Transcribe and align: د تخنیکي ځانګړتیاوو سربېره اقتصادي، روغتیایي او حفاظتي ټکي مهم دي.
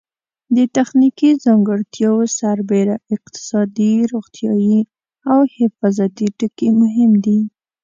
د 0.55 0.57
تخنیکي 0.75 1.29
ځانګړتیاوو 1.43 2.23
سربېره 2.39 2.95
اقتصادي، 3.15 3.93
روغتیایي 4.11 4.79
او 5.31 5.39
حفاظتي 5.55 6.27
ټکي 6.37 6.69
مهم 6.81 7.11
دي. 7.25 7.39